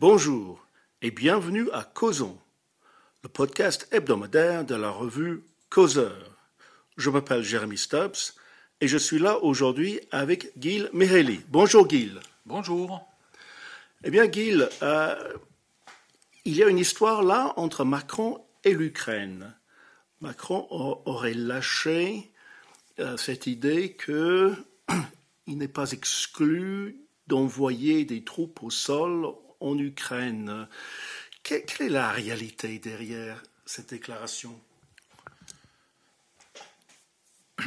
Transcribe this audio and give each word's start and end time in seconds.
Bonjour 0.00 0.64
et 1.02 1.10
bienvenue 1.10 1.68
à 1.72 1.82
Causons, 1.82 2.38
le 3.24 3.28
podcast 3.28 3.88
hebdomadaire 3.90 4.64
de 4.64 4.76
la 4.76 4.90
revue 4.90 5.42
Causeur. 5.70 6.36
Je 6.96 7.10
m'appelle 7.10 7.42
Jérémy 7.42 7.76
Stubbs 7.76 8.36
et 8.80 8.86
je 8.86 8.96
suis 8.96 9.18
là 9.18 9.42
aujourd'hui 9.42 9.98
avec 10.12 10.52
Gil 10.56 10.88
Mihaly. 10.92 11.40
Bonjour 11.48 11.90
Gil. 11.90 12.20
Bonjour. 12.46 13.04
Eh 14.04 14.12
bien 14.12 14.30
Gil, 14.30 14.68
euh, 14.82 15.32
il 16.44 16.54
y 16.54 16.62
a 16.62 16.68
une 16.68 16.78
histoire 16.78 17.24
là 17.24 17.52
entre 17.56 17.84
Macron 17.84 18.40
et 18.62 18.74
l'Ukraine. 18.74 19.52
Macron 20.20 20.68
aurait 21.06 21.34
lâché 21.34 22.30
euh, 23.00 23.16
cette 23.16 23.48
idée 23.48 23.96
qu'il 23.96 24.54
n'est 25.48 25.66
pas 25.66 25.90
exclu 25.90 27.00
d'envoyer 27.26 28.04
des 28.04 28.22
troupes 28.22 28.62
au 28.62 28.70
sol 28.70 29.34
en 29.60 29.78
Ukraine. 29.78 30.68
Quelle, 31.42 31.64
est 31.80 31.88
la 31.88 32.10
réalité 32.10 32.78
derrière 32.78 33.42
cette 33.64 33.90
déclaration? 33.90 34.60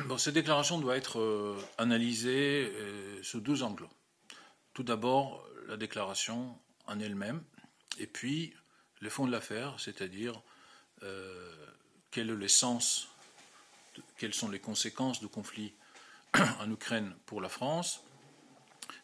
Bon, 0.06 0.18
Cette 0.18 0.36
déclaration 0.36 0.80
doit 0.80 0.96
être 0.96 1.20
euh, 1.20 1.60
analysée 1.78 2.72
euh, 2.76 3.22
sous 3.24 3.42
deux 3.42 3.64
angles. 3.64 3.88
Tout 4.74 4.84
d'abord, 4.84 5.46
la 5.68 5.78
déclaration 5.78 6.58
en 6.88 7.00
elle-même, 7.00 7.44
et 7.98 8.08
puis 8.08 8.54
le 9.00 9.10
fond 9.10 9.26
de 9.26 9.32
l'affaire, 9.32 9.80
c'est-à-dire 9.80 10.42
euh, 11.04 11.52
quel 12.10 12.30
est 12.30 12.36
l'essence, 12.36 13.10
quelles 14.18 14.34
sont 14.34 14.50
les 14.50 14.60
conséquences 14.60 15.20
du 15.20 15.28
conflit 15.28 15.74
en 16.60 16.72
Ukraine 16.72 17.14
pour 17.26 17.42
la 17.42 17.50
France, 17.50 18.04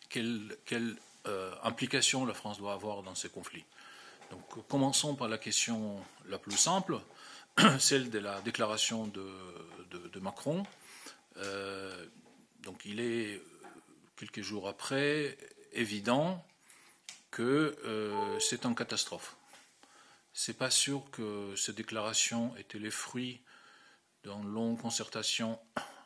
quelle, 0.09 0.55
quelle 0.65 0.95
euh, 1.27 1.53
implication 1.63 2.25
la 2.25 2.33
France 2.33 2.57
doit 2.57 2.73
avoir 2.73 3.03
dans 3.03 3.15
ces 3.15 3.29
conflits. 3.29 3.65
Donc, 4.31 4.67
commençons 4.67 5.15
par 5.15 5.27
la 5.27 5.37
question 5.37 6.03
la 6.27 6.37
plus 6.37 6.57
simple, 6.57 6.99
celle 7.79 8.09
de 8.09 8.19
la 8.19 8.41
déclaration 8.41 9.07
de, 9.07 10.19
Macron. 10.19 10.65
Euh, 11.37 12.05
donc, 12.61 12.85
il 12.85 12.99
est 12.99 13.41
quelques 14.15 14.41
jours 14.41 14.67
après 14.67 15.37
évident 15.73 16.43
que 17.29 17.77
euh, 17.85 18.39
c'est 18.39 18.65
une 18.65 18.75
catastrophe. 18.75 19.37
C'est 20.33 20.57
pas 20.57 20.71
sûr 20.71 21.03
que 21.11 21.55
cette 21.55 21.75
déclaration 21.75 22.55
était 22.57 22.79
les 22.79 22.91
fruits 22.91 23.41
d'une 24.23 24.51
longue 24.51 24.79
concertation 24.79 25.59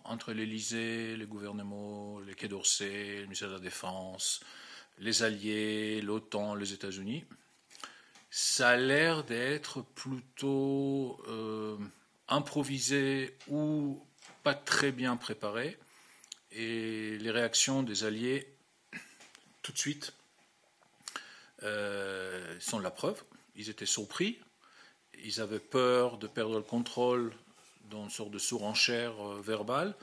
entre 0.03 0.33
l'Élysée, 0.33 1.15
les 1.15 1.25
gouvernements, 1.25 2.19
les 2.19 2.33
Quai 2.33 2.47
d'Orsay, 2.47 3.17
le 3.17 3.23
ministère 3.23 3.49
de 3.49 3.53
la 3.53 3.59
Défense, 3.59 4.41
les 5.01 5.23
Alliés, 5.23 6.01
l'OTAN, 6.01 6.55
les 6.55 6.73
États-Unis, 6.73 7.25
ça 8.29 8.69
a 8.69 8.77
l'air 8.77 9.25
d'être 9.25 9.81
plutôt 9.81 11.21
euh, 11.27 11.77
improvisé 12.29 13.35
ou 13.49 13.99
pas 14.43 14.53
très 14.53 14.91
bien 14.91 15.17
préparé. 15.17 15.77
Et 16.51 17.17
les 17.17 17.31
réactions 17.31 17.83
des 17.83 18.03
Alliés, 18.03 18.47
tout 19.63 19.71
de 19.71 19.77
suite, 19.77 20.13
euh, 21.63 22.59
sont 22.59 22.79
la 22.79 22.91
preuve. 22.91 23.21
Ils 23.55 23.69
étaient 23.69 23.85
surpris, 23.85 24.39
ils 25.23 25.41
avaient 25.41 25.59
peur 25.59 26.17
de 26.17 26.27
perdre 26.27 26.57
le 26.57 26.63
contrôle 26.63 27.33
dans 27.89 28.03
une 28.03 28.09
sorte 28.09 28.31
de 28.31 28.39
surenchère 28.39 29.13
euh, 29.19 29.41
verbale. 29.41 29.95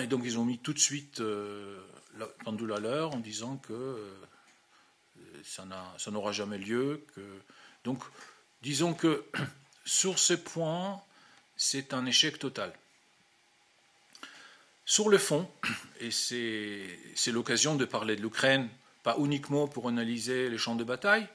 Et 0.00 0.06
donc 0.06 0.22
ils 0.24 0.38
ont 0.38 0.44
mis 0.44 0.58
tout 0.58 0.72
de 0.72 0.78
suite 0.78 1.20
la 2.18 2.26
pendule 2.44 2.72
à 2.72 2.78
l'heure 2.78 3.14
en 3.14 3.18
disant 3.18 3.56
que 3.56 3.72
euh, 3.72 4.14
ça 5.44 6.10
n'aura 6.10 6.32
jamais 6.32 6.58
lieu. 6.58 7.04
Donc, 7.84 8.02
disons 8.62 8.94
que 8.94 9.24
sur 9.84 10.18
ces 10.18 10.42
points, 10.42 11.00
c'est 11.56 11.94
un 11.94 12.06
échec 12.06 12.38
total. 12.38 12.72
Sur 14.84 15.08
le 15.08 15.18
fond, 15.18 15.48
et 16.00 16.10
c'est 16.10 17.32
l'occasion 17.32 17.74
de 17.74 17.84
parler 17.84 18.16
de 18.16 18.22
l'Ukraine, 18.22 18.68
pas 19.02 19.16
uniquement 19.18 19.66
pour 19.66 19.88
analyser 19.88 20.48
les 20.48 20.58
champs 20.58 20.76
de 20.76 20.84
bataille, 20.84 21.26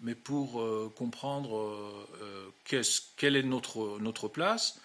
mais 0.00 0.14
pour 0.14 0.60
euh, 0.60 0.92
comprendre 0.96 1.56
euh, 1.56 2.52
quelle 3.16 3.36
est 3.36 3.42
notre 3.42 4.28
place 4.28 4.80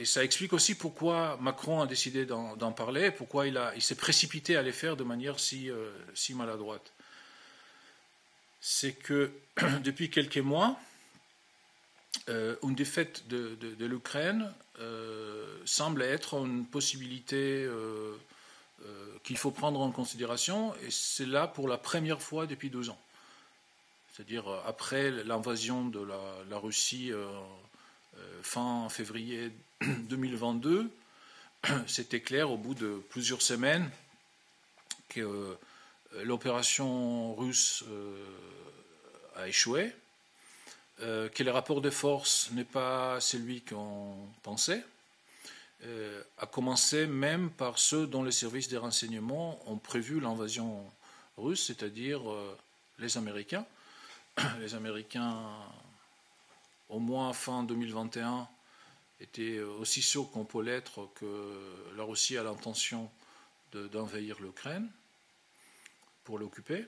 et 0.00 0.06
ça 0.06 0.24
explique 0.24 0.54
aussi 0.54 0.74
pourquoi 0.74 1.36
Macron 1.42 1.82
a 1.82 1.86
décidé 1.86 2.24
d'en 2.24 2.72
parler, 2.72 3.10
pourquoi 3.10 3.46
il, 3.46 3.82
s'est 3.82 3.96
précipité 3.96 4.56
à 4.56 4.62
les 4.62 4.72
faire 4.72 4.96
de 4.96 5.04
manière 5.04 5.38
si, 5.38 5.70
euh, 5.70 5.90
maladroite. 6.30 6.94
C'est 8.62 8.94
que 8.94 9.30
depuis 9.84 10.08
quelques 10.08 10.38
mois, 10.38 10.80
euh, 12.30 12.56
une 12.62 12.74
défaite 12.74 13.28
de, 13.28 13.84
l'Ukraine 13.84 14.50
euh, 14.78 15.58
semble 15.66 16.00
être 16.00 16.46
une 16.46 16.64
possibilité 16.64 17.68
qu'il 19.22 19.36
faut 19.36 19.50
prendre 19.50 19.80
en 19.80 19.90
considération, 19.90 20.74
et 20.76 20.90
c'est 20.90 21.26
là 21.26 21.46
pour 21.46 21.68
la 21.68 21.76
première 21.76 22.22
fois 22.22 22.46
depuis 22.46 22.70
deux 22.70 22.88
ans. 22.88 22.98
C'est-à-dire 24.14 24.48
après 24.64 25.10
l'invasion 25.10 25.84
de 25.84 26.00
la 26.00 26.56
Russie 26.56 27.12
fin 28.42 28.88
février 28.88 29.52
2022, 29.80 30.90
c'était 31.86 32.20
clair 32.20 32.50
au 32.50 32.56
bout 32.56 32.74
de 32.74 33.02
plusieurs 33.10 33.42
semaines 33.42 33.90
que 35.08 35.20
euh, 35.20 35.54
l'opération 36.24 37.34
russe 37.34 37.84
euh, 37.88 38.24
a 39.36 39.48
échoué, 39.48 39.92
euh, 41.00 41.28
que 41.28 41.42
le 41.42 41.50
rapport 41.50 41.80
de 41.80 41.90
force 41.90 42.50
n'est 42.52 42.64
pas 42.64 43.20
celui 43.20 43.62
qu'on 43.62 44.16
pensait, 44.42 44.84
a 46.36 46.44
commencé 46.44 47.06
même 47.06 47.48
par 47.48 47.78
ceux 47.78 48.06
dont 48.06 48.22
les 48.22 48.32
services 48.32 48.68
des 48.68 48.76
renseignements 48.76 49.58
ont 49.66 49.78
prévu 49.78 50.20
l'invasion 50.20 50.84
russe, 51.38 51.64
c'est-à-dire 51.68 52.20
les 52.98 53.16
Américains. 53.16 53.64
Les 54.60 54.74
Américains, 54.74 55.38
au 56.90 56.98
moins 56.98 57.32
fin 57.32 57.62
2021, 57.62 58.46
était 59.20 59.60
aussi 59.60 60.02
sûr 60.02 60.30
qu'on 60.30 60.44
peut 60.44 60.62
l'être 60.62 61.10
que 61.14 61.52
la 61.96 62.04
Russie 62.04 62.36
a 62.36 62.42
l'intention 62.42 63.10
d'envahir 63.72 64.40
l'Ukraine 64.40 64.90
pour 66.24 66.38
l'occuper. 66.38 66.86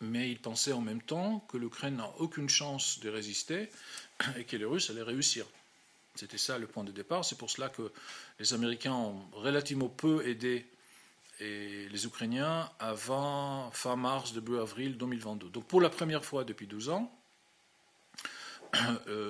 Mais 0.00 0.30
il 0.30 0.40
pensait 0.40 0.72
en 0.72 0.80
même 0.80 1.02
temps 1.02 1.40
que 1.48 1.56
l'Ukraine 1.56 1.96
n'a 1.96 2.08
aucune 2.18 2.48
chance 2.48 3.00
de 3.00 3.08
résister 3.08 3.68
et 4.36 4.44
que 4.44 4.56
les 4.56 4.64
Russes 4.64 4.90
allaient 4.90 5.02
réussir. 5.02 5.46
C'était 6.14 6.38
ça 6.38 6.58
le 6.58 6.66
point 6.66 6.84
de 6.84 6.92
départ. 6.92 7.24
C'est 7.24 7.38
pour 7.38 7.50
cela 7.50 7.68
que 7.68 7.92
les 8.38 8.54
Américains 8.54 8.92
ont 8.92 9.22
relativement 9.32 9.88
peu 9.88 10.26
aidé 10.26 10.66
les 11.40 12.06
Ukrainiens 12.06 12.70
avant 12.78 13.70
fin 13.72 13.96
mars, 13.96 14.32
début 14.32 14.58
avril 14.58 14.96
2022. 14.96 15.48
Donc 15.48 15.66
pour 15.66 15.80
la 15.80 15.90
première 15.90 16.24
fois 16.24 16.44
depuis 16.44 16.68
12 16.68 16.90
ans, 16.90 17.10
euh, 17.10 17.21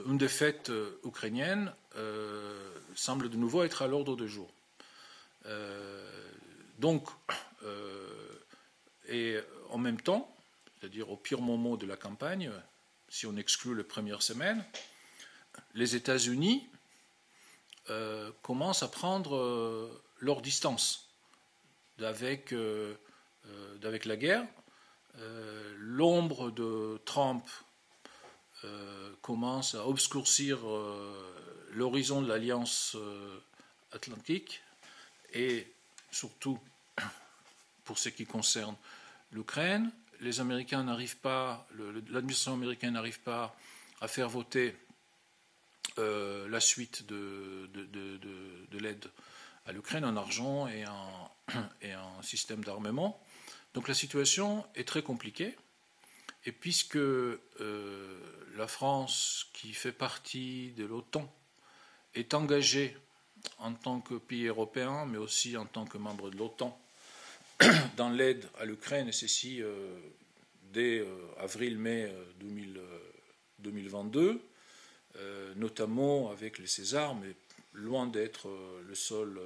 une 0.07 0.19
défaite 0.19 0.71
euh, 0.71 1.01
ukrainienne 1.05 1.73
euh, 1.97 2.75
semble 2.95 3.29
de 3.29 3.37
nouveau 3.37 3.65
être 3.65 3.83
à 3.83 3.87
l'ordre 3.87 4.17
du 4.17 4.29
jour. 4.29 4.53
donc, 6.79 7.09
et 9.09 9.39
en 9.71 9.79
même 9.79 10.01
temps, 10.01 10.35
c'est-à-dire 10.79 11.11
au 11.11 11.17
pire 11.17 11.41
moment 11.41 11.77
de 11.77 11.87
la 11.87 11.97
campagne, 11.97 12.51
si 13.09 13.27
on 13.27 13.37
exclut 13.37 13.75
les 13.75 13.85
premières 13.85 14.23
semaines, 14.23 14.65
les 15.75 15.97
États-Unis 15.97 16.69
commencent 18.43 18.83
à 18.83 18.89
prendre 18.89 19.91
leur 20.19 20.43
distance 20.43 21.09
avec, 21.99 22.55
avec 23.83 24.05
la 24.05 24.17
guerre. 24.17 24.47
L'ombre 25.79 26.51
de 26.51 27.01
Trump 27.05 27.45
euh, 27.49 27.72
commence 29.23 29.75
à 29.75 29.87
obscurcir 29.87 30.59
euh, 30.69 31.35
l'horizon 31.73 32.23
de 32.23 32.29
l'Alliance 32.29 32.97
euh, 32.97 33.39
atlantique 33.93 34.63
et 35.33 35.67
surtout 36.11 36.59
pour 37.85 37.99
ce 37.99 38.09
qui 38.09 38.27
concerne 38.27 38.77
l'Ukraine. 39.33 39.91
Les 40.21 40.41
Américains 40.41 40.85
n'arrivent 40.85 41.17
pas, 41.17 41.67
l'administration 42.11 42.55
américaine 42.55 42.93
n'arrive 42.93 43.21
pas 43.21 43.57
à 44.01 44.09
faire 44.09 44.29
voter 44.29 44.77
la 45.97 46.61
suite 46.61 47.07
de, 47.07 47.69
de, 47.73 48.79
l'aide 48.79 49.11
à 49.67 49.73
l'Ukraine 49.73 50.05
en 50.05 50.17
argent 50.17 50.69
et 50.69 50.87
en, 50.87 51.31
et 51.83 51.93
système 52.23 52.63
d'armement. 52.63 53.21
Donc 53.75 53.89
la 53.89 53.95
situation 53.95 54.65
est 54.75 54.87
très 54.87 55.03
compliquée. 55.03 55.57
Et 56.45 56.53
puisque 56.53 56.97
euh, 56.97 58.19
la 58.57 58.67
France, 58.67 59.47
qui 59.53 59.73
fait 59.73 59.93
partie 59.93 60.73
de 60.73 60.85
l'OTAN, 60.85 61.33
est 62.15 62.35
engagée 62.35 62.97
en 63.59 63.73
tant 63.73 64.01
que 64.01 64.15
pays 64.15 64.47
européen, 64.47 65.07
mais 65.07 65.19
aussi 65.19 65.57
en 65.57 65.67
tant 65.67 65.85
que 65.85 65.99
membre 65.99 66.31
de 66.31 66.37
l'OTAN, 66.37 66.79
dans 67.97 68.11
l'aide 68.11 68.47
à 68.59 68.65
l'Ukraine, 68.65 69.09
et 69.09 69.13
ceci 69.13 69.63
dès 70.73 71.05
avril-mai 71.39 72.13
2022, 73.61 74.41
notamment 75.57 76.31
avec 76.31 76.59
les 76.59 76.67
Césars, 76.67 77.15
mais 77.15 77.35
loin 77.73 78.07
d'être 78.07 78.49
le 78.87 78.95
seul 78.95 79.41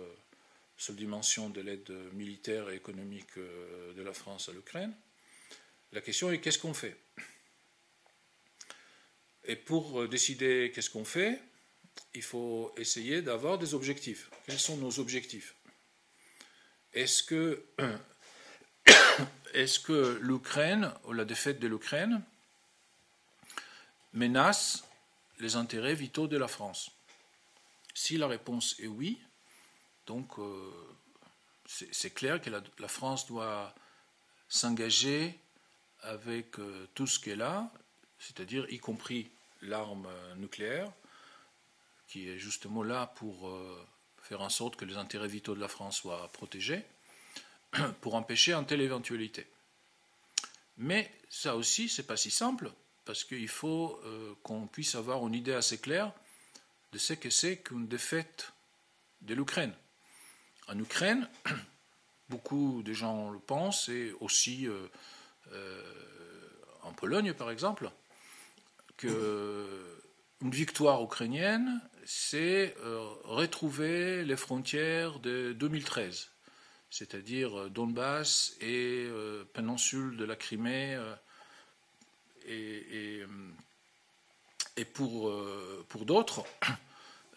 seule 0.78 0.96
dimension 0.96 1.48
de 1.48 1.60
l'aide 1.62 1.90
militaire 2.12 2.68
et 2.68 2.76
économique 2.76 3.38
de 3.38 4.02
la 4.02 4.12
France 4.12 4.48
à 4.48 4.52
l'Ukraine. 4.52 4.94
La 5.92 6.00
question 6.00 6.30
est 6.30 6.38
qu'est-ce 6.38 6.58
qu'on 6.58 6.74
fait? 6.74 6.96
Et 9.46 9.56
pour 9.56 10.08
décider 10.08 10.72
qu'est-ce 10.74 10.90
qu'on 10.90 11.04
fait, 11.04 11.40
il 12.14 12.22
faut 12.22 12.74
essayer 12.76 13.22
d'avoir 13.22 13.58
des 13.58 13.74
objectifs. 13.74 14.28
Quels 14.46 14.58
sont 14.58 14.76
nos 14.76 14.98
objectifs? 14.98 15.54
Est-ce 16.94 17.22
que, 17.22 17.64
est 19.54 19.82
que 19.82 20.18
l'Ukraine, 20.20 20.92
ou 21.04 21.12
la 21.12 21.24
défaite 21.24 21.60
de 21.60 21.68
l'Ukraine, 21.68 22.22
menace 24.12 24.84
les 25.38 25.56
intérêts 25.56 25.94
vitaux 25.94 26.26
de 26.26 26.36
la 26.36 26.48
France? 26.48 26.90
Si 27.94 28.16
la 28.16 28.26
réponse 28.26 28.76
est 28.80 28.88
oui, 28.88 29.20
donc 30.06 30.38
euh, 30.38 30.72
c'est 31.66 32.12
clair 32.12 32.40
que 32.40 32.50
la, 32.50 32.88
France 32.88 33.26
doit 33.26 33.74
s'engager 34.48 35.38
avec 36.00 36.58
euh, 36.58 36.88
tout 36.94 37.06
ce 37.06 37.18
qu'elle 37.18 37.42
a, 37.42 37.72
c'est-à-dire 38.18 38.66
y 38.70 38.78
compris 38.78 39.30
l'arme 39.62 40.08
nucléaire, 40.36 40.92
qui 42.06 42.28
est 42.28 42.38
justement 42.38 42.82
là 42.82 43.06
pour 43.16 43.48
euh, 43.48 43.86
faire 44.22 44.40
en 44.40 44.48
sorte 44.48 44.76
que 44.76 44.84
les 44.84 44.96
intérêts 44.96 45.28
vitaux 45.28 45.54
de 45.54 45.60
la 45.60 45.68
France 45.68 45.98
soient 45.98 46.28
protégés, 46.32 46.84
pour 48.00 48.14
empêcher 48.14 48.52
une 48.52 48.66
telle 48.66 48.80
éventualité. 48.80 49.46
Mais 50.78 51.10
ça 51.28 51.56
aussi, 51.56 51.88
c'est 51.88 52.06
pas 52.06 52.16
si 52.16 52.30
simple, 52.30 52.70
parce 53.04 53.24
qu'il 53.24 53.48
faut 53.48 54.00
euh, 54.04 54.34
qu'on 54.42 54.66
puisse 54.66 54.94
avoir 54.94 55.26
une 55.26 55.34
idée 55.34 55.54
assez 55.54 55.78
claire 55.78 56.12
de 56.92 56.98
ce 56.98 57.14
que 57.14 57.30
c'est 57.30 57.58
qu'une 57.58 57.88
défaite 57.88 58.52
de 59.22 59.34
l'Ukraine. 59.34 59.74
En 60.68 60.78
Ukraine, 60.78 61.28
beaucoup 62.28 62.82
de 62.84 62.92
gens 62.92 63.30
le 63.30 63.38
pensent, 63.38 63.88
et 63.88 64.12
aussi 64.20 64.68
euh, 64.68 64.88
en 66.82 66.92
Pologne 66.92 67.32
par 67.32 67.50
exemple, 67.50 67.90
que 68.96 69.96
une 70.42 70.50
victoire 70.50 71.02
ukrainienne, 71.02 71.80
c'est 72.04 72.74
euh, 72.84 73.00
retrouver 73.24 74.24
les 74.24 74.36
frontières 74.36 75.18
de 75.18 75.52
2013, 75.54 76.30
c'est-à-dire 76.90 77.58
euh, 77.58 77.70
Donbass 77.70 78.54
et 78.60 79.06
euh, 79.08 79.44
péninsule 79.54 80.16
de 80.16 80.24
la 80.24 80.36
Crimée. 80.36 80.98
et, 82.46 83.24
pour, 84.92 86.04
d'autres, 86.04 86.44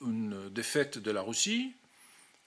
une 0.00 0.48
défaite 0.50 0.98
de 0.98 1.10
la 1.10 1.22
Russie, 1.22 1.74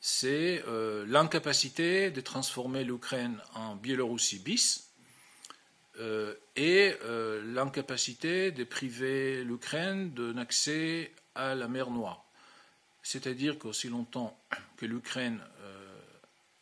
c'est 0.02 0.64
l'incapacité 1.08 2.12
de 2.12 2.22
transformer 2.22 2.84
l'Ukraine 2.84 3.40
en 3.54 3.76
Biélorussie 3.76 4.40
bis, 4.40 4.90
et 6.56 6.96
euh, 7.04 7.42
l'incapacité 7.54 8.52
de 8.52 8.64
priver 8.64 9.44
l'Ukraine 9.44 10.12
d'un 10.14 10.38
accès 10.38 11.14
à 11.36 11.56
la 11.56 11.68
mer 11.68 11.90
Noire. 11.90 12.24
C'est-à-dire 13.04 13.58
qu'aussi 13.60 13.90
longtemps 13.90 14.38
que 14.78 14.86
l'Ukraine 14.86 15.40
euh, 15.62 15.98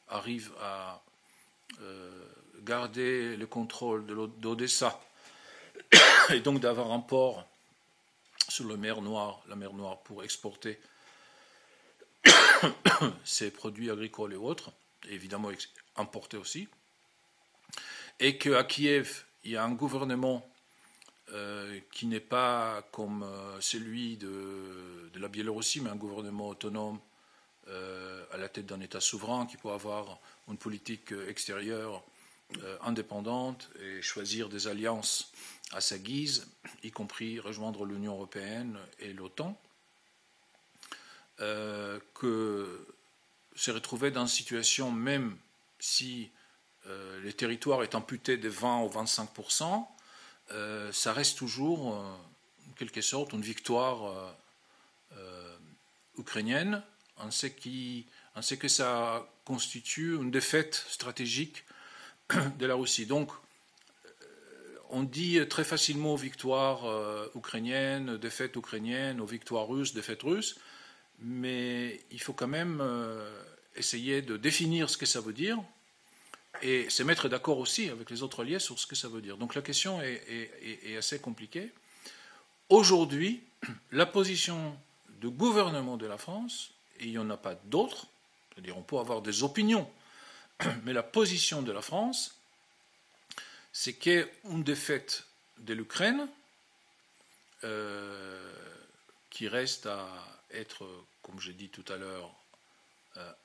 arrive 0.09 0.51
à 0.62 1.01
garder 2.62 3.35
le 3.35 3.45
contrôle 3.45 4.06
d'Odessa 4.38 5.01
et 6.30 6.39
donc 6.39 6.62
d'avoir 6.62 6.91
un 6.91 7.00
port 7.00 7.45
sur 8.47 8.68
la 8.68 8.77
mer 8.77 9.01
Noire, 9.01 9.41
la 9.50 9.56
mer 9.56 9.74
Noire 9.74 10.01
pour 10.03 10.24
exporter 10.24 10.80
ses 13.25 13.51
produits 13.51 13.89
agricoles 13.89 14.33
et 14.33 14.38
autres, 14.38 14.71
évidemment 15.09 15.50
importer 15.97 16.38
aussi, 16.38 16.69
et 18.19 18.38
qu'à 18.38 18.63
Kiev, 18.63 19.25
il 19.44 19.51
y 19.51 19.57
a 19.57 19.63
un 19.63 19.74
gouvernement 19.74 20.48
euh, 21.33 21.80
qui 21.92 22.06
n'est 22.06 22.19
pas 22.19 22.81
comme 22.92 23.24
euh, 23.24 23.60
celui 23.60 24.18
de, 24.18 25.10
la 25.15 25.27
Biélorussie, 25.27 25.80
mais 25.81 25.89
un 25.89 25.95
gouvernement 25.95 26.50
autonome 26.50 27.00
euh, 27.69 28.25
à 28.31 28.38
la 28.38 28.50
tête 28.50 28.65
d'un 28.65 28.81
État 28.81 29.00
souverain 29.00 29.45
qui 29.45 29.57
peut 29.57 29.71
avoir 29.71 30.19
une 30.48 30.57
politique 30.57 31.13
extérieure 31.27 32.04
indépendante 32.81 33.69
et 33.81 34.01
choisir 34.04 34.48
des 34.48 34.68
alliances 34.68 35.31
à 35.71 35.81
sa 35.81 35.98
guise, 35.98 36.45
y 36.83 36.92
compris 36.92 37.39
rejoindre 37.39 37.83
l'Union 37.83 38.13
européenne 38.13 38.77
et 39.00 39.12
l'OTAN, 39.12 39.59
que 41.38 42.86
se 43.56 43.71
retrouver 43.71 44.12
dans 44.12 44.21
une 44.21 44.27
situation, 44.27 44.92
même 44.92 45.36
si 45.80 46.30
euh, 46.88 47.21
les 47.21 47.33
territoires 47.33 47.81
est 47.83 47.95
amputé 47.95 48.38
de 48.38 48.50
20 48.50 48.83
ou 48.83 48.89
25 48.89 49.30
euh, 50.51 50.91
ça 50.91 51.13
reste 51.13 51.38
toujours, 51.38 51.95
euh, 51.95 52.00
en 52.69 52.74
quelque 52.75 53.01
sorte, 53.01 53.33
une 53.33 53.41
victoire 53.41 54.35
ukrainienne, 56.18 56.83
en 57.18 57.31
ce, 57.31 57.47
que 57.47 58.68
ça 58.68 59.27
constitue 59.45 60.15
une 60.15 60.31
défaite 60.31 60.85
stratégique 60.89 61.63
de 62.59 62.65
la 62.65 62.75
Russie. 62.75 63.06
Donc, 63.06 63.31
on 64.89 65.03
dit 65.03 65.39
très 65.50 65.63
facilement 65.63 66.15
victoire 66.15 67.30
ukrainienne, 67.35 68.18
défaite 68.18 68.56
ukrainienne, 68.56 69.21
ou 69.21 69.25
victoire 69.25 69.68
russe, 69.68 69.94
défaite 69.94 70.21
russe, 70.21 70.59
mais 71.19 72.00
il 72.12 72.21
faut 72.21 72.33
quand 72.33 72.47
même 72.47 72.83
essayer 73.75 74.21
de 74.21 74.38
définir 74.38 74.89
ce 74.89 74.97
que 74.97 75.07
ça 75.07 75.19
veut 75.19 75.33
dire 75.33 75.63
et 76.61 76.89
se 76.89 77.03
mettre 77.03 77.29
d'accord 77.29 77.57
aussi 77.57 77.89
avec 77.89 78.09
les 78.09 78.23
autres 78.23 78.44
alliés 78.44 78.59
sur 78.59 78.79
ce 78.79 78.88
que 78.88 78.95
ça 78.95 79.07
veut 79.07 79.21
dire. 79.21 79.38
Donc 79.38 79.55
la 79.55 79.61
question 79.61 80.01
est, 80.01 80.97
assez 80.97 81.19
compliquée. 81.19 81.71
Aujourd'hui, 82.69 83.44
la 83.91 84.05
position 84.05 84.77
du 85.21 85.30
gouvernement 85.30 85.97
de 85.97 86.06
la 86.06 86.18
France, 86.18 86.71
et 86.99 87.06
il 87.06 87.11
n'y 87.11 87.18
en 87.18 87.30
a 87.30 87.37
pas 87.37 87.56
d'autres, 87.66 88.07
c'est-à-dire 88.54 88.78
on 88.78 88.83
peut 88.83 88.97
avoir 88.97 89.21
des 89.21 89.44
opinions, 89.44 89.89
mais 90.83 90.94
la 90.94 91.04
position 91.04 91.61
de 91.61 91.71
la 91.71 91.81
France, 91.81 92.35
c'est 93.71 93.94
qu'une 93.94 94.63
défaite 94.63 95.25
de 95.59 95.73
l'Ukraine, 95.73 96.28
euh, 97.63 98.54
qui 99.30 99.47
reste 99.47 99.87
à 99.87 100.07
être, 100.51 100.87
comme 101.23 101.39
j'ai 101.39 101.54
dit 101.54 101.69
tout 101.69 101.85
à 101.92 101.97
l'heure, 101.97 102.31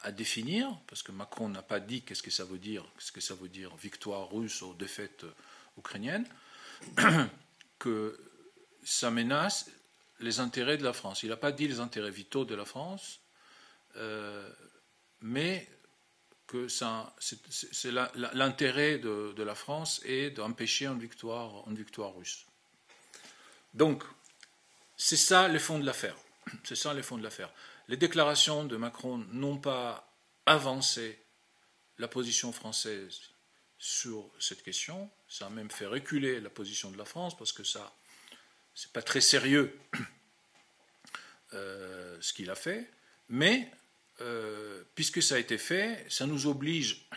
à 0.00 0.12
définir, 0.12 0.74
parce 0.86 1.02
que 1.02 1.12
Macron 1.12 1.48
n'a 1.48 1.62
pas 1.62 1.80
dit 1.80 2.02
qu'est-ce 2.02 2.22
que 2.22 2.30
ça 2.30 2.44
veut 2.44 2.58
dire, 2.58 2.84
qu'est-ce 2.98 3.12
que 3.12 3.20
ça 3.20 3.34
veut 3.34 3.48
dire 3.48 3.74
victoire 3.76 4.30
russe 4.30 4.62
ou 4.62 4.72
défaite 4.74 5.24
euh, 5.24 5.32
ukrainienne, 5.76 6.26
que 7.78 8.18
ça 8.82 9.10
menace 9.10 9.70
les 10.20 10.40
intérêts 10.40 10.78
de 10.78 10.84
la 10.84 10.92
France. 10.92 11.22
Il 11.22 11.28
n'a 11.28 11.36
pas 11.36 11.52
dit 11.52 11.68
les 11.68 11.80
intérêts 11.80 12.10
vitaux 12.10 12.44
de 12.44 12.54
la 12.54 12.64
France, 12.64 13.20
euh, 13.96 14.48
mais 15.20 15.68
que 16.46 16.66
c'est 16.68 17.92
l'intérêt 17.92 18.98
de, 18.98 19.42
la 19.42 19.54
France 19.54 20.00
est 20.06 20.30
d'empêcher 20.30 20.86
une 20.86 20.98
victoire 20.98 22.14
russe. 22.16 22.46
Donc, 23.74 24.02
c'est 24.96 25.18
ça 25.18 25.46
le 25.46 25.58
fond 25.58 25.78
de 25.78 25.84
l'affaire. 25.84 26.16
C'est 26.64 26.76
ça 26.76 26.94
le 26.94 27.02
fond 27.02 27.18
de 27.18 27.22
l'affaire. 27.22 27.52
Les 27.88 27.96
déclarations 27.96 28.64
de 28.64 28.76
Macron 28.76 29.18
n'ont 29.32 29.58
pas 29.58 30.12
avancé 30.46 31.18
la 31.98 32.08
position 32.08 32.52
française 32.52 33.20
sur 33.78 34.30
cette 34.38 34.62
question. 34.62 35.10
Ça 35.28 35.46
a 35.46 35.50
même 35.50 35.70
fait 35.70 35.86
reculer 35.86 36.40
la 36.40 36.50
position 36.50 36.90
de 36.90 36.98
la 36.98 37.04
France 37.04 37.36
parce 37.36 37.52
que 37.52 37.64
ça, 37.64 37.94
c'est 38.74 38.92
pas 38.92 39.02
très 39.02 39.20
sérieux 39.20 39.78
euh, 41.54 42.16
ce 42.20 42.32
qu'il 42.32 42.50
a 42.50 42.54
fait. 42.54 42.90
Mais 43.28 43.70
euh, 44.20 44.82
puisque 44.94 45.22
ça 45.22 45.36
a 45.36 45.38
été 45.38 45.58
fait, 45.58 46.04
ça 46.08 46.26
nous 46.26 46.46
oblige 46.46 47.08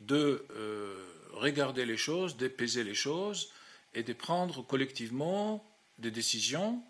de 0.00 0.46
euh, 0.50 1.04
regarder 1.32 1.84
les 1.84 1.96
choses, 1.96 2.36
d'épaiser 2.36 2.84
les 2.84 2.94
choses 2.94 3.50
et 3.94 4.02
de 4.02 4.12
prendre 4.12 4.62
collectivement 4.62 5.64
des 5.98 6.10
décisions 6.10 6.82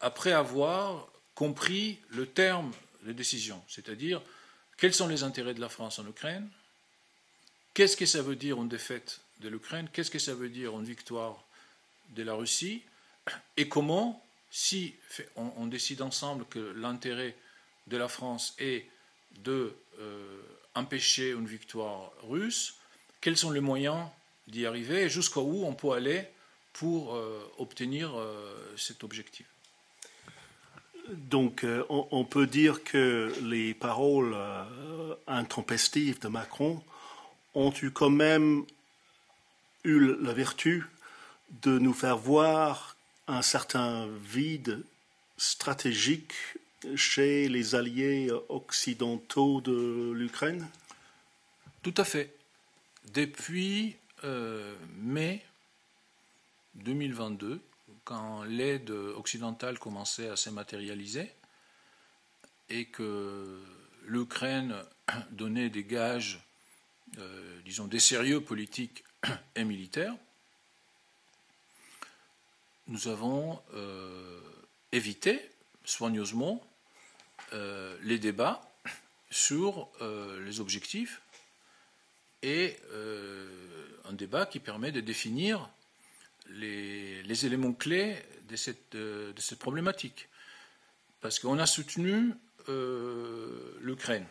après 0.00 0.32
avoir 0.32 1.08
compris 1.34 1.98
le 2.10 2.26
terme 2.26 2.72
de 3.02 3.12
décision, 3.12 3.62
c'est-à-dire 3.68 4.22
quels 4.76 4.94
sont 4.94 5.08
les 5.08 5.22
intérêts 5.22 5.54
de 5.54 5.60
la 5.60 5.68
France 5.68 5.98
en 5.98 6.06
Ukraine, 6.06 6.48
qu'est-ce 7.74 7.96
que 7.96 8.06
ça 8.06 8.22
veut 8.22 8.36
dire 8.36 8.60
une 8.60 8.68
défaite 8.68 9.20
de 9.40 9.48
l'Ukraine, 9.48 9.88
qu'est-ce 9.92 10.10
que 10.10 10.18
ça 10.18 10.34
veut 10.34 10.48
dire 10.48 10.72
une 10.78 10.84
victoire 10.84 11.44
de 12.10 12.22
la 12.22 12.34
Russie, 12.34 12.82
et 13.56 13.68
comment, 13.68 14.24
si 14.50 14.94
on, 15.36 15.66
décide 15.66 16.02
ensemble 16.02 16.44
que 16.46 16.58
l'intérêt 16.76 17.34
de 17.86 17.96
la 17.96 18.08
France 18.08 18.54
est 18.58 18.86
de 19.38 19.74
euh, 19.98 20.42
une 21.16 21.46
victoire 21.46 22.12
russe, 22.22 22.76
quels 23.20 23.36
sont 23.36 23.50
les 23.50 23.60
moyens 23.60 24.06
d'y 24.48 24.66
arriver 24.66 25.02
et 25.02 25.08
jusqu'à 25.08 25.40
où 25.40 25.64
on 25.64 25.74
peut 25.74 25.92
aller 25.92 26.26
pour 26.72 27.14
euh, 27.14 27.40
obtenir 27.58 28.14
euh, 28.14 28.74
cet 28.76 29.02
objectif? 29.04 29.46
Donc, 31.08 31.64
euh, 31.64 31.84
on, 31.90 32.24
peut 32.24 32.46
dire 32.46 32.82
que 32.82 33.32
les 33.42 33.74
paroles 33.74 34.34
intempestives 35.26 36.18
de 36.20 36.28
Macron 36.28 36.82
ont 37.54 37.72
eu 37.82 37.90
quand 37.90 38.10
même 38.10 38.64
eu 39.84 40.16
la 40.22 40.32
vertu 40.32 40.86
de 41.62 41.78
nous 41.78 41.92
faire 41.92 42.16
voir 42.16 42.96
un 43.28 43.42
certain 43.42 44.08
vide 44.22 44.82
stratégique 45.36 46.32
chez 46.96 47.48
les 47.48 47.74
alliés 47.74 48.30
occidentaux 48.48 49.60
de 49.60 50.12
l'Ukraine 50.12 50.66
Tout 51.82 51.94
à 51.98 52.04
fait. 52.04 52.34
Depuis 53.12 53.96
mai 55.02 55.44
2022, 56.76 57.60
quand 58.04 58.44
l'aide 58.44 58.90
occidentale 58.90 59.78
commençait 59.78 60.28
à 60.28 60.36
se 60.36 60.50
matérialiser 60.50 61.30
et 62.68 62.86
que 62.86 63.62
l'Ukraine 64.06 64.74
donnait 65.30 65.70
des 65.70 65.84
gages, 65.84 66.40
euh, 67.18 67.60
disons, 67.64 67.86
des 67.86 68.00
sérieux 68.00 68.40
politiques 68.40 69.04
et 69.56 69.64
militaires, 69.64 70.14
nous 72.86 73.08
avons 73.08 73.62
euh, 73.72 74.40
évité 74.92 75.40
soigneusement 75.84 76.62
euh, 77.52 77.96
les 78.02 78.18
débats 78.18 78.60
sur 79.30 79.90
les 80.44 80.60
objectifs 80.60 81.20
et 82.42 82.76
un 84.04 84.12
débat 84.12 84.44
qui 84.44 84.60
permet 84.60 84.92
de 84.92 85.00
définir 85.00 85.68
les, 86.54 87.46
éléments 87.46 87.72
clés 87.72 88.16
de 88.48 88.56
cette, 88.56 88.94
euh, 88.94 89.32
de 89.32 89.40
cette 89.40 89.58
problématique. 89.58 90.28
Parce 91.20 91.38
qu'on 91.38 91.58
a 91.58 91.66
soutenu 91.66 92.32
euh, 92.68 93.76
l'Ukraine. 93.80 94.26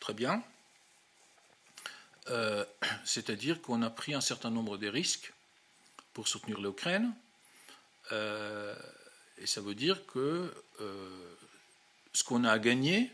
Très 0.00 0.14
bien. 0.14 0.42
Euh, 2.28 2.64
c'est-à-dire 3.04 3.62
qu'on 3.62 3.82
a 3.82 3.90
pris 3.90 4.14
un 4.14 4.20
certain 4.20 4.50
nombre 4.50 4.78
de 4.78 4.88
risques 4.88 5.32
pour 6.12 6.28
soutenir 6.28 6.60
l'Ukraine. 6.60 7.14
et 8.10 9.46
ça 9.46 9.60
veut 9.60 9.74
dire 9.74 10.06
que 10.06 10.52
ce 12.12 12.24
qu'on 12.24 12.44
a 12.44 12.50
à 12.50 12.58
gagner 12.58 13.12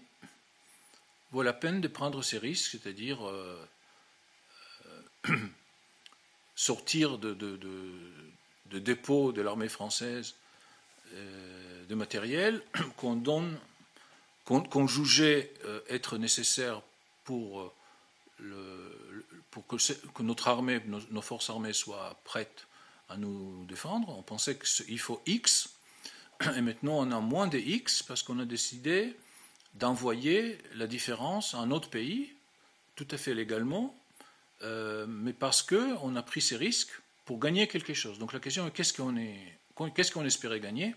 vaut 1.33 1.43
la 1.43 1.53
peine 1.53 1.81
de 1.81 1.89
prendre 1.89 2.23
ces 2.23 2.39
risques, 2.39 2.71
c'est-à-dire 2.71 3.19
sortir 6.55 7.19
de 7.19 7.35
dépôt 8.79 9.33
de 9.33 9.43
l'armée 9.43 9.69
française 9.69 10.35
euh, 11.15 11.85
de 11.89 11.95
matériel 11.95 12.63
qu'on 12.97 13.17
donne, 13.17 13.59
qu'on 14.45 14.87
jugeait 14.87 15.53
euh, 15.65 15.81
être 15.89 16.17
nécessaire 16.17 16.81
pour, 17.25 17.61
euh, 17.61 17.73
le, 18.39 19.25
que, 19.69 20.23
notre 20.23 20.49
armée, 20.49 20.81
nos, 20.87 21.23
forces 21.23 21.51
armées 21.51 21.75
soient 21.75 22.19
prêtes 22.25 22.67
à 23.09 23.17
nous 23.17 23.65
défendre. 23.67 24.09
On 24.17 24.23
pensait 24.23 24.57
qu'il 24.57 24.99
faut 24.99 25.21
X, 25.27 25.75
et 26.57 26.61
maintenant 26.63 26.99
on 27.07 27.11
a 27.11 27.21
moins 27.21 27.47
de 27.47 27.59
X 27.59 28.03
parce 28.03 28.23
qu'on 28.23 28.39
a 28.39 28.47
décidé 28.47 29.15
d'envoyer 29.75 30.59
la 30.75 30.87
différence 30.87 31.55
à 31.55 31.59
un 31.59 31.71
autre 31.71 31.91
pays, 31.91 32.33
tout 32.95 33.09
à 33.11 33.19
fait 33.19 33.35
légalement, 33.35 33.95
mais 35.09 35.33
parce 35.33 35.63
qu'on 35.63 36.15
a 36.15 36.23
pris 36.23 36.41
ces 36.41 36.57
risques 36.57 37.02
pour 37.25 37.39
gagner 37.39 37.67
quelque 37.69 37.95
chose. 37.95 38.19
Donc 38.19 38.33
la 38.33 38.41
question 38.41 38.67
est 38.67 38.73
qu'est-ce 38.75 40.13
qu'on 40.13 40.25
espérait 40.25 40.61
gagner? 40.61 40.95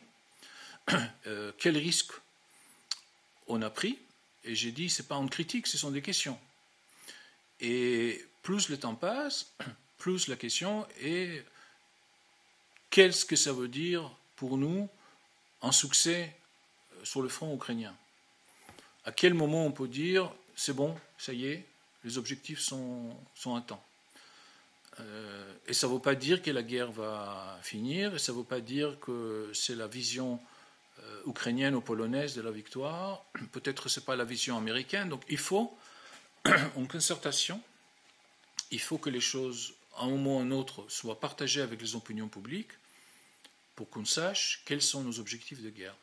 Euh, 1.27 1.51
Quel 1.57 1.77
risque 1.77 2.11
on 3.47 3.61
a 3.63 3.69
pris? 3.71 3.97
Et 4.43 4.53
j'ai 4.53 4.71
dit, 4.71 4.89
c'est 4.89 5.07
pas 5.07 5.15
une 5.15 5.29
critique, 5.29 5.65
ce 5.65 5.77
sont 5.77 5.89
des 5.89 6.03
questions. 6.03 6.39
Et 7.59 8.23
plus 8.43 8.69
le 8.69 8.77
temps 8.77 8.93
passe, 8.93 9.51
plus 9.97 10.27
la 10.27 10.35
question 10.35 10.85
est 11.01 11.43
qu'est-ce 12.91 13.25
que 13.25 13.35
ça 13.35 13.51
veut 13.53 13.67
dire 13.67 14.15
pour 14.35 14.57
nous 14.57 14.87
un 15.63 15.71
succès 15.71 16.35
euh, 16.93 17.05
sur 17.05 17.23
le 17.23 17.29
front 17.29 17.55
ukrainien? 17.55 17.95
À 19.05 19.11
quel 19.11 19.33
moment 19.33 19.65
on 19.65 19.71
peut 19.71 19.87
dire 19.87 20.31
c'est 20.55 20.73
bon, 20.73 20.95
ça 21.17 21.33
y 21.33 21.47
est, 21.47 21.65
les 22.03 22.17
objectifs 22.17 22.59
sont, 22.59 23.17
sont 23.33 23.59
temps 23.61 23.83
euh, 24.99 25.53
et 25.67 25.73
ça 25.73 25.87
ne 25.87 25.93
veut 25.93 25.99
pas 25.99 26.15
dire 26.15 26.41
que 26.41 26.51
la 26.51 26.63
guerre 26.63 26.91
va 26.91 27.59
finir, 27.61 28.15
et 28.15 28.19
ça 28.19 28.31
ne 28.31 28.37
veut 28.37 28.43
pas 28.43 28.61
dire 28.61 28.97
que 28.99 29.49
c'est 29.53 29.75
la 29.75 29.87
vision 29.87 30.39
euh, 30.99 31.21
ukrainienne 31.27 31.75
ou 31.75 31.81
polonaise 31.81 32.35
de 32.35 32.41
la 32.41 32.51
victoire. 32.51 33.25
Peut-être 33.51 33.89
ce 33.89 33.99
n'est 33.99 34.05
pas 34.05 34.15
la 34.15 34.25
vision 34.25 34.57
américaine. 34.57 35.09
Donc 35.09 35.23
il 35.29 35.37
faut 35.37 35.77
une 36.77 36.87
concertation. 36.87 37.61
Il 38.71 38.79
faut 38.79 38.97
que 38.97 39.09
les 39.09 39.21
choses, 39.21 39.73
à 39.97 40.05
un 40.05 40.09
moment 40.09 40.37
ou 40.37 40.39
à 40.39 40.43
un 40.43 40.51
autre, 40.51 40.85
soient 40.89 41.19
partagées 41.19 41.61
avec 41.61 41.81
les 41.81 41.95
opinions 41.95 42.27
publiques 42.27 42.71
pour 43.75 43.89
qu'on 43.89 44.05
sache 44.05 44.61
quels 44.65 44.81
sont 44.81 45.03
nos 45.03 45.19
objectifs 45.19 45.61
de 45.61 45.69
guerre. 45.69 45.95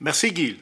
Merci 0.00 0.32
Guy. 0.32 0.60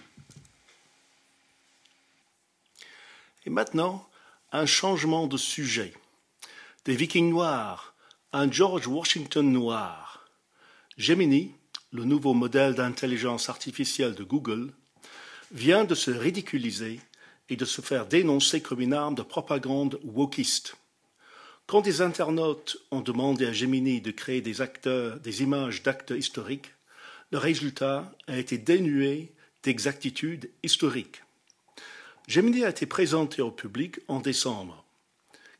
Et 3.44 3.50
maintenant, 3.50 4.08
un 4.52 4.66
changement 4.66 5.26
de 5.26 5.36
sujet 5.36 5.92
des 6.84 6.96
Vikings 6.96 7.30
noirs, 7.30 7.94
un 8.32 8.50
George 8.50 8.88
Washington 8.88 9.52
noir. 9.52 10.26
Gemini, 10.98 11.54
le 11.92 12.02
nouveau 12.02 12.34
modèle 12.34 12.74
d'intelligence 12.74 13.48
artificielle 13.48 14.16
de 14.16 14.24
Google, 14.24 14.72
vient 15.52 15.84
de 15.84 15.94
se 15.94 16.10
ridiculiser 16.10 16.98
et 17.48 17.54
de 17.54 17.64
se 17.64 17.82
faire 17.82 18.06
dénoncer 18.06 18.62
comme 18.62 18.80
une 18.80 18.94
arme 18.94 19.14
de 19.14 19.22
propagande 19.22 20.00
wokiste. 20.02 20.74
Quand 21.68 21.82
des 21.82 22.00
internautes 22.00 22.76
ont 22.90 23.00
demandé 23.00 23.46
à 23.46 23.52
Gemini 23.52 24.00
de 24.00 24.10
créer 24.10 24.40
des 24.40 24.60
acteurs, 24.60 25.20
des 25.20 25.42
images 25.42 25.84
d'actes 25.84 26.10
historiques, 26.10 26.74
le 27.30 27.38
résultat 27.38 28.12
a 28.26 28.36
été 28.36 28.58
dénué 28.58 29.32
d'exactitude 29.62 30.50
historique. 30.64 31.22
Gemini 32.26 32.64
a 32.64 32.70
été 32.70 32.86
présenté 32.86 33.40
au 33.40 33.52
public 33.52 34.00
en 34.08 34.18
décembre 34.18 34.84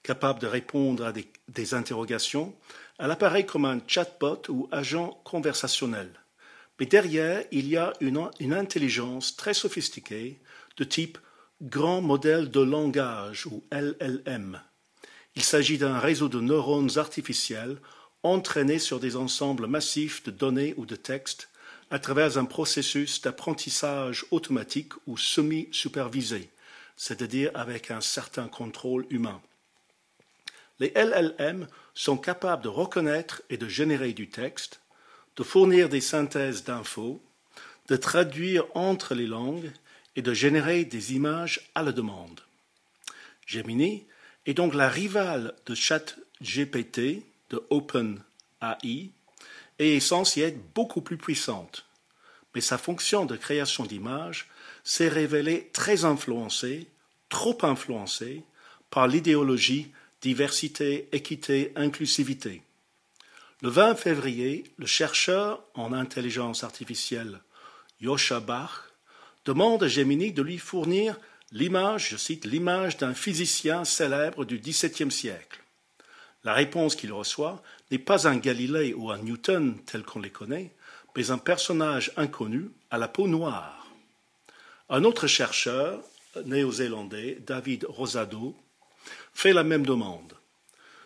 capable 0.03 0.41
de 0.41 0.47
répondre 0.47 1.05
à 1.05 1.13
des, 1.13 1.75
interrogations, 1.75 2.55
elle 2.99 3.11
apparaît 3.11 3.47
comme 3.47 3.65
un 3.65 3.81
chatbot 3.87 4.43
ou 4.49 4.69
agent 4.73 5.21
conversationnel. 5.25 6.11
Mais 6.81 6.87
derrière, 6.87 7.45
il 7.53 7.69
y 7.69 7.77
a 7.77 7.93
une, 8.01 8.53
intelligence 8.53 9.37
très 9.37 9.55
sophistiquée 9.55 10.41
de 10.77 10.85
type 10.85 11.19
grand 11.61 12.01
modèle 12.01 12.51
de 12.51 12.61
langage 12.61 13.47
ou 13.47 13.63
LLM. 13.71 14.61
Il 15.37 15.43
s'agit 15.43 15.79
d'un 15.79 15.99
réseau 15.99 16.29
de 16.29 16.41
neurones 16.41 16.99
artificiels 16.99 17.79
entraînés 18.23 18.79
sur 18.79 19.01
des 19.01 19.17
ensembles 19.17 19.67
massifs 19.67 20.23
de 20.25 20.31
données 20.31 20.75
ou 20.77 20.87
de 20.87 20.97
textes 20.97 21.49
à 21.91 21.99
travers 21.99 22.39
un 22.39 22.45
processus 22.45 23.21
d'apprentissage 23.21 24.25
automatique 24.31 24.93
ou 25.07 25.17
semi-supervisé, 25.17 26.51
c'est-à-dire 26.97 27.51
avec 27.55 27.91
un 27.91 28.01
certain 28.01 28.49
contrôle 28.49 29.07
humain. 29.11 29.41
Les 30.83 30.93
LLM 30.97 31.69
sont 31.95 32.17
capables 32.17 32.65
de 32.65 32.69
reconnaître 32.69 33.41
et 33.51 33.57
de 33.57 33.69
générer 33.69 34.15
du 34.15 34.29
texte, 34.29 34.81
de 35.37 35.45
fournir 35.45 35.89
des 35.89 36.01
synthèses 36.01 36.65
d'infos, 36.65 37.23
de 37.87 37.95
traduire 37.95 38.65
entre 38.75 39.15
les 39.15 39.29
langues 39.29 39.71
et 40.17 40.23
de 40.23 40.35
générer 40.35 40.85
des 40.85 41.15
images 41.15 41.71
à 41.77 41.85
la 41.85 41.93
demande. 41.93 42.41
Gemini 43.47 44.03
est 44.45 44.55
donc 44.55 44.75
la 44.75 44.89
rivale 44.89 45.55
de 45.67 45.77
ChatGPT 45.77 47.23
de 47.51 47.65
OpenAI 47.71 49.13
et 49.79 49.97
est 49.97 50.01
censée 50.01 50.41
être 50.41 50.75
beaucoup 50.75 51.01
plus 51.01 51.17
puissante. 51.17 51.87
Mais 52.57 52.61
sa 52.61 52.77
fonction 52.77 53.25
de 53.25 53.37
création 53.37 53.87
d'images 53.87 54.49
s'est 54.83 55.07
révélée 55.07 55.71
très 55.73 56.05
influencée, 56.05 56.89
trop 57.29 57.57
influencée, 57.63 58.43
par 58.91 59.07
l'idéologie 59.07 59.93
diversité, 60.23 61.09
équité, 61.13 61.73
inclusivité. 61.77 62.63
Le 63.61 63.69
20 63.69 63.97
février, 63.97 64.65
le 64.79 64.87
chercheur 64.87 65.63
en 65.75 65.93
intelligence 65.93 66.65
artificielle 66.65 67.41
Yosha 68.01 68.41
Bach 68.41 68.93
demande 69.45 69.83
à 69.83 69.89
Gemini 69.89 70.33
de 70.33 70.43
lui 70.43 70.59
fournir 70.59 71.19
l'image, 71.51 72.11
je 72.11 72.17
cite, 72.17 72.45
l'image 72.45 72.97
d'un 72.97 73.15
physicien 73.15 73.85
célèbre 73.85 74.45
du 74.45 74.59
XVIIe 74.59 75.11
siècle. 75.11 75.61
La 76.45 76.55
réponse 76.55 76.97
qu'il 76.97 77.13
reçoit 77.13 77.63
n'est 77.91 77.99
pas 77.99 78.27
un 78.27 78.37
Galilée 78.37 78.95
ou 78.95 79.11
un 79.11 79.19
Newton 79.19 79.77
tel 79.87 80.03
qu'on 80.03 80.21
les 80.21 80.31
connaît, 80.31 80.73
mais 81.17 81.31
un 81.31 81.39
personnage 81.39 82.13
inconnu 82.17 82.71
à 82.91 82.99
la 82.99 83.09
peau 83.09 83.29
noire. 83.29 83.87
Un 84.89 85.05
autre 85.05 85.27
chercheur, 85.27 86.01
néo-zélandais 86.45 87.39
David 87.47 87.87
Rosado 87.89 88.57
fait 89.33 89.53
la 89.53 89.65
même 89.65 89.87
demande. 89.87 90.35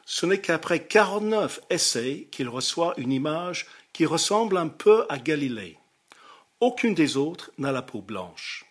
Ce 0.04 0.24
n'est 0.26 0.40
qu'après 0.40 0.86
49 0.86 1.60
essais 1.70 2.28
qu'il 2.30 2.48
reçoit 2.48 2.94
une 2.96 3.12
image 3.12 3.66
qui 3.92 4.06
ressemble 4.06 4.56
un 4.56 4.68
peu 4.68 5.04
à 5.08 5.18
Galilée. 5.18 5.78
Aucune 6.60 6.94
des 6.94 7.16
autres 7.16 7.50
n'a 7.58 7.72
la 7.72 7.82
peau 7.82 8.00
blanche. 8.00 8.64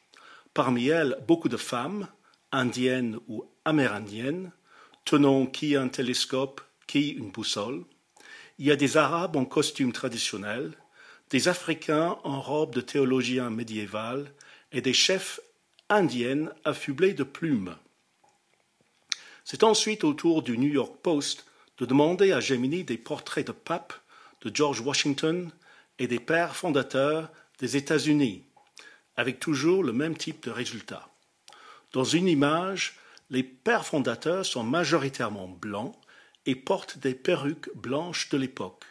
Parmi 0.54 0.88
elles, 0.88 1.18
beaucoup 1.28 1.50
de 1.50 1.58
femmes, 1.58 2.08
indiennes 2.52 3.20
ou 3.28 3.46
amérindiennes, 3.66 4.52
tenant 5.04 5.46
qui 5.46 5.76
un 5.76 5.90
télescope, 5.90 6.62
qui 6.88 7.10
une 7.10 7.32
boussole. 7.32 7.84
Il 8.58 8.66
y 8.66 8.72
a 8.72 8.76
des 8.76 8.98
Arabes 8.98 9.36
en 9.36 9.46
costume 9.46 9.92
traditionnel, 9.92 10.74
des 11.30 11.48
Africains 11.48 12.18
en 12.24 12.40
robe 12.40 12.74
de 12.74 12.82
théologien 12.82 13.50
médiéval 13.50 14.32
et 14.72 14.82
des 14.82 14.94
chefs 14.94 15.40
indiennes 15.90 16.52
affublés 16.64 17.14
de 17.14 17.24
plumes. 17.24 17.76
C'est 19.48 19.62
ensuite 19.62 20.04
au 20.04 20.14
tour 20.16 20.42
du 20.42 20.58
New 20.58 20.72
York 20.72 20.96
Post 21.04 21.46
de 21.78 21.86
demander 21.86 22.32
à 22.32 22.40
Gemini 22.40 22.84
des 22.84 22.98
portraits 22.98 23.46
de 23.46 23.52
papes, 23.52 23.94
de 24.42 24.50
George 24.52 24.82
Washington 24.82 25.52
et 26.00 26.08
des 26.08 26.20
pères 26.20 26.56
fondateurs 26.56 27.30
des 27.60 27.78
États-Unis, 27.78 28.44
avec 29.16 29.40
toujours 29.40 29.84
le 29.84 29.94
même 29.94 30.18
type 30.18 30.44
de 30.46 30.50
résultat. 30.50 31.08
Dans 31.94 32.04
une 32.04 32.28
image, 32.28 32.98
les 33.30 33.44
pères 33.44 33.86
fondateurs 33.86 34.48
sont 34.48 34.64
majoritairement 34.64 35.48
blancs 35.48 35.96
et 36.48 36.56
portent 36.56 36.98
des 36.98 37.14
perruques 37.14 37.70
blanches 37.76 38.30
de 38.30 38.38
l'époque. 38.38 38.86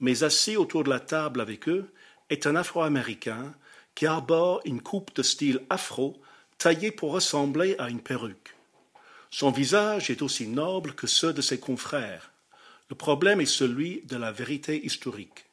Mais 0.00 0.22
assis 0.22 0.56
autour 0.56 0.84
de 0.84 0.90
la 0.90 1.00
table 1.00 1.42
avec 1.42 1.68
eux 1.68 1.92
est 2.30 2.46
un 2.46 2.56
Afro-Américain 2.56 3.54
qui 3.94 4.06
arbore 4.06 4.62
une 4.64 4.80
coupe 4.80 5.14
de 5.14 5.22
style 5.22 5.60
afro 5.68 6.22
taillée 6.56 6.90
pour 6.90 7.12
ressembler 7.12 7.76
à 7.78 7.90
une 7.90 8.00
perruque. 8.00 8.53
Son 9.34 9.50
visage 9.50 10.10
est 10.10 10.22
aussi 10.22 10.46
noble 10.46 10.94
que 10.94 11.08
ceux 11.08 11.32
de 11.32 11.42
ses 11.42 11.58
confrères. 11.58 12.30
Le 12.88 12.94
problème 12.94 13.40
est 13.40 13.46
celui 13.46 14.02
de 14.02 14.16
la 14.16 14.30
vérité 14.30 14.86
historique. 14.86 15.46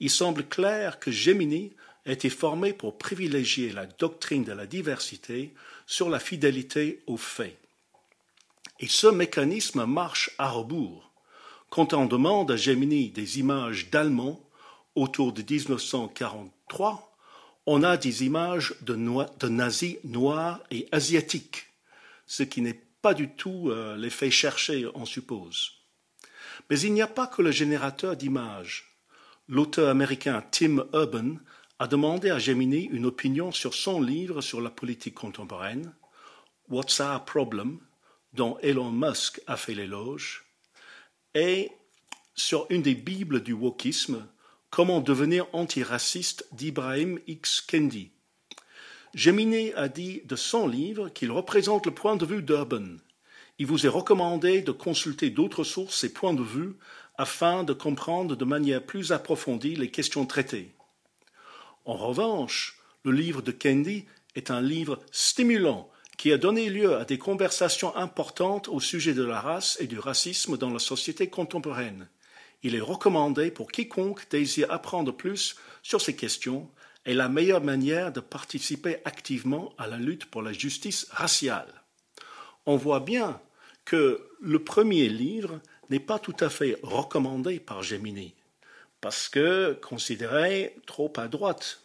Il 0.00 0.10
semble 0.10 0.46
clair 0.46 0.98
que 0.98 1.10
Gemini 1.10 1.72
a 2.04 2.12
été 2.12 2.28
formé 2.28 2.74
pour 2.74 2.98
privilégier 2.98 3.72
la 3.72 3.86
doctrine 3.86 4.44
de 4.44 4.52
la 4.52 4.66
diversité 4.66 5.54
sur 5.86 6.10
la 6.10 6.20
fidélité 6.20 7.02
aux 7.06 7.16
faits. 7.16 7.58
Et 8.80 8.86
ce 8.86 9.06
mécanisme 9.06 9.86
marche 9.86 10.32
à 10.36 10.50
rebours. 10.50 11.10
Quand 11.70 11.94
on 11.94 12.04
demande 12.04 12.50
à 12.50 12.56
Gemini 12.56 13.08
des 13.08 13.38
images 13.38 13.88
d'Allemands 13.88 14.46
autour 14.94 15.32
de 15.32 15.40
1943, 15.40 17.16
on 17.64 17.82
a 17.82 17.96
des 17.96 18.24
images 18.24 18.74
de, 18.82 18.94
de 18.94 19.48
nazis 19.48 19.96
noirs 20.04 20.60
et 20.70 20.86
asiatiques, 20.92 21.68
ce 22.26 22.42
qui 22.42 22.60
n'est 22.60 22.85
pas 23.06 23.14
du 23.14 23.28
tout 23.28 23.70
euh, 23.70 23.96
l'effet 23.96 24.32
cherché, 24.32 24.84
on 24.96 25.04
suppose. 25.04 25.74
Mais 26.68 26.80
il 26.80 26.92
n'y 26.92 27.02
a 27.02 27.06
pas 27.06 27.28
que 27.28 27.40
le 27.40 27.52
générateur 27.52 28.16
d'images. 28.16 28.98
L'auteur 29.46 29.90
américain 29.90 30.44
Tim 30.50 30.84
Urban 30.92 31.36
a 31.78 31.86
demandé 31.86 32.30
à 32.30 32.40
Gemini 32.40 32.86
une 32.86 33.06
opinion 33.06 33.52
sur 33.52 33.74
son 33.74 34.00
livre 34.00 34.40
sur 34.40 34.60
la 34.60 34.70
politique 34.70 35.14
contemporaine, 35.14 35.94
What's 36.68 36.98
Our 36.98 37.24
Problem, 37.24 37.78
dont 38.32 38.58
Elon 38.58 38.90
Musk 38.90 39.40
a 39.46 39.56
fait 39.56 39.74
l'éloge, 39.74 40.44
et 41.32 41.70
sur 42.34 42.66
une 42.70 42.82
des 42.82 42.96
bibles 42.96 43.40
du 43.40 43.52
wokisme, 43.52 44.26
Comment 44.70 45.00
devenir 45.00 45.46
antiraciste 45.52 46.44
d'Ibrahim 46.50 47.20
X. 47.28 47.60
Kendi. 47.60 48.10
Gemini 49.16 49.72
a 49.72 49.88
dit 49.88 50.20
de 50.26 50.36
son 50.36 50.68
livre 50.68 51.08
qu'il 51.08 51.32
représente 51.32 51.86
le 51.86 51.94
point 51.94 52.16
de 52.16 52.26
vue 52.26 52.42
d'Urban. 52.42 52.98
Il 53.58 53.64
vous 53.64 53.86
est 53.86 53.88
recommandé 53.88 54.60
de 54.60 54.72
consulter 54.72 55.30
d'autres 55.30 55.64
sources 55.64 56.04
et 56.04 56.12
points 56.12 56.34
de 56.34 56.42
vue 56.42 56.74
afin 57.16 57.64
de 57.64 57.72
comprendre 57.72 58.36
de 58.36 58.44
manière 58.44 58.84
plus 58.84 59.12
approfondie 59.12 59.74
les 59.74 59.90
questions 59.90 60.26
traitées. 60.26 60.74
En 61.86 61.94
revanche, 61.94 62.78
le 63.04 63.12
livre 63.12 63.40
de 63.40 63.52
Kendi 63.52 64.04
est 64.34 64.50
un 64.50 64.60
livre 64.60 65.00
stimulant 65.12 65.88
qui 66.18 66.30
a 66.30 66.36
donné 66.36 66.68
lieu 66.68 66.96
à 66.96 67.06
des 67.06 67.16
conversations 67.16 67.96
importantes 67.96 68.68
au 68.68 68.80
sujet 68.80 69.14
de 69.14 69.24
la 69.24 69.40
race 69.40 69.78
et 69.80 69.86
du 69.86 69.98
racisme 69.98 70.58
dans 70.58 70.70
la 70.70 70.78
société 70.78 71.30
contemporaine. 71.30 72.06
Il 72.62 72.74
est 72.74 72.80
recommandé 72.80 73.50
pour 73.50 73.72
quiconque 73.72 74.28
désire 74.28 74.70
apprendre 74.70 75.12
plus 75.16 75.56
sur 75.82 76.02
ces 76.02 76.14
questions 76.14 76.68
et 77.06 77.14
la 77.14 77.28
meilleure 77.28 77.62
manière 77.62 78.12
de 78.12 78.20
participer 78.20 78.98
activement 79.04 79.72
à 79.78 79.86
la 79.86 79.96
lutte 79.96 80.26
pour 80.26 80.42
la 80.42 80.52
justice 80.52 81.06
raciale. 81.10 81.72
On 82.66 82.76
voit 82.76 83.00
bien 83.00 83.40
que 83.84 84.28
le 84.40 84.62
premier 84.62 85.08
livre 85.08 85.60
n'est 85.88 86.00
pas 86.00 86.18
tout 86.18 86.36
à 86.40 86.50
fait 86.50 86.78
recommandé 86.82 87.60
par 87.60 87.84
Gemini, 87.84 88.34
parce 89.00 89.28
que 89.28 89.78
considéré 89.80 90.76
trop 90.86 91.12
à 91.16 91.28
droite 91.28 91.82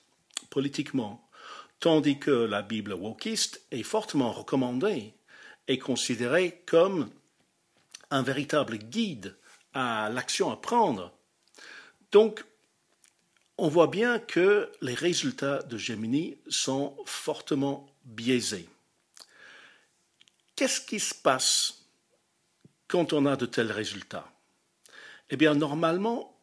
politiquement, 0.49 1.29
tandis 1.79 2.17
que 2.17 2.31
la 2.31 2.63
Bible 2.63 2.93
wokiste 2.93 3.61
est 3.71 3.83
fortement 3.83 4.31
recommandée 4.31 5.13
et 5.67 5.77
considérée 5.77 6.63
comme 6.65 7.11
un 8.09 8.23
véritable 8.23 8.77
guide 8.77 9.37
à 9.73 10.09
l'action 10.09 10.51
à 10.51 10.57
prendre. 10.57 11.13
Donc, 12.11 12.43
on 13.61 13.67
voit 13.67 13.85
bien 13.85 14.17
que 14.17 14.71
les 14.81 14.95
résultats 14.95 15.61
de 15.61 15.77
Gemini 15.77 16.39
sont 16.49 16.97
fortement 17.05 17.87
biaisés. 18.05 18.67
Qu'est-ce 20.55 20.81
qui 20.81 20.99
se 20.99 21.13
passe 21.13 21.85
quand 22.87 23.13
on 23.13 23.27
a 23.27 23.35
de 23.35 23.45
tels 23.45 23.71
résultats? 23.71 24.27
Eh 25.29 25.37
bien, 25.37 25.53
normalement, 25.53 26.35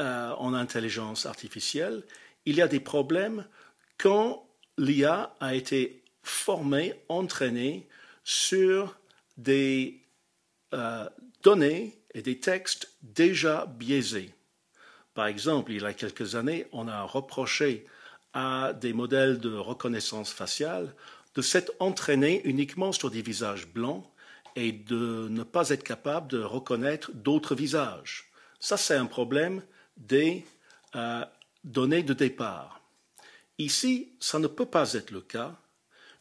euh, 0.00 0.32
en 0.32 0.52
intelligence 0.52 1.24
artificielle, 1.24 2.04
il 2.44 2.56
y 2.56 2.62
a 2.62 2.68
des 2.68 2.78
problèmes 2.78 3.46
quand 3.96 4.46
l'IA 4.76 5.34
a 5.40 5.54
été 5.54 6.04
formée, 6.22 6.94
entraînée 7.08 7.88
sur 8.22 8.98
des 9.38 10.02
euh, 10.74 11.08
données 11.42 11.96
et 12.12 12.20
des 12.20 12.38
textes 12.38 12.92
déjà 13.00 13.64
biaisés. 13.64 14.34
Par 15.14 15.26
exemple, 15.26 15.72
il 15.72 15.82
y 15.82 15.84
a 15.84 15.92
quelques 15.92 16.34
années, 16.34 16.66
on 16.72 16.88
a 16.88 17.02
reproché 17.02 17.86
à 18.32 18.72
des 18.72 18.92
modèles 18.92 19.38
de 19.38 19.54
reconnaissance 19.54 20.32
faciale 20.32 20.94
de 21.34 21.42
s'être 21.42 21.72
entraînés 21.78 22.42
uniquement 22.44 22.92
sur 22.92 23.10
des 23.10 23.22
visages 23.22 23.68
blancs 23.68 24.04
et 24.56 24.72
de 24.72 25.28
ne 25.30 25.42
pas 25.42 25.70
être 25.70 25.84
capable 25.84 26.28
de 26.28 26.42
reconnaître 26.42 27.12
d'autres 27.12 27.54
visages. 27.54 28.30
Ça, 28.58 28.76
c'est 28.76 28.96
un 28.96 29.06
problème 29.06 29.62
des 29.96 30.44
euh, 30.96 31.24
données 31.64 32.02
de 32.02 32.14
départ. 32.14 32.80
Ici, 33.58 34.12
ça 34.20 34.38
ne 34.38 34.46
peut 34.46 34.66
pas 34.66 34.94
être 34.94 35.10
le 35.10 35.20
cas, 35.20 35.56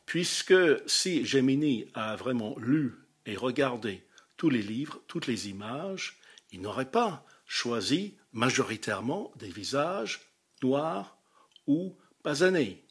puisque 0.06 0.56
si 0.88 1.26
Gemini 1.26 1.88
a 1.94 2.16
vraiment 2.16 2.56
lu 2.58 2.96
et 3.26 3.36
regardé 3.36 4.04
tous 4.38 4.50
les 4.50 4.62
livres, 4.62 5.00
toutes 5.08 5.28
les 5.28 5.50
images, 5.50 6.20
il 6.52 6.62
n'aurait 6.62 6.90
pas 6.90 7.26
choisi 7.50 8.16
majoritairement 8.32 9.34
des 9.36 9.50
visages 9.50 10.22
noirs 10.62 11.18
ou 11.66 11.98
basanés. 12.24 12.86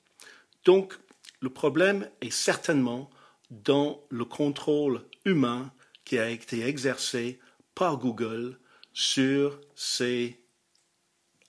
Donc, 0.65 0.99
le 1.41 1.49
problème 1.49 2.11
est 2.21 2.33
certainement 2.33 3.09
dans 3.51 4.05
le 4.11 4.25
contrôle 4.25 5.07
humain 5.25 5.73
qui 6.05 6.19
a 6.19 6.29
été 6.29 6.67
exercé 6.67 7.39
par 7.77 7.99
Google 7.99 8.59
sur 8.93 9.61
ces 9.77 10.43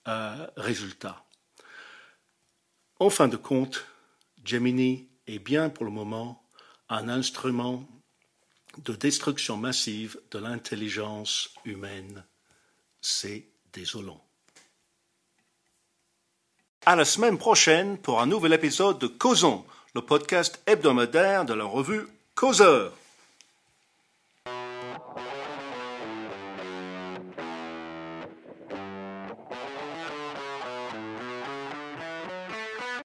euh, 0.06 0.46
résultats. 0.56 1.26
En 3.00 3.10
fin 3.10 3.26
de 3.26 3.36
compte, 3.36 3.86
Gemini 4.44 5.08
est 5.26 5.40
bien 5.40 5.68
pour 5.68 5.84
le 5.84 5.90
moment 5.90 6.48
un 6.88 7.08
instrument 7.08 7.88
de 8.78 8.94
destruction 8.94 9.56
massive 9.56 10.20
de 10.30 10.38
l'intelligence 10.38 11.52
humaine. 11.64 12.24
C'est 13.00 13.46
désolant. 13.72 14.22
À 16.86 16.96
la 16.96 17.04
semaine 17.04 17.38
prochaine 17.38 17.98
pour 17.98 18.20
un 18.20 18.26
nouvel 18.26 18.52
épisode 18.52 18.98
de 18.98 19.06
Causons, 19.06 19.64
le 19.94 20.02
podcast 20.02 20.60
hebdomadaire 20.66 21.44
de 21.44 21.54
la 21.54 21.64
revue 21.64 22.06
Causeur. 22.34 22.92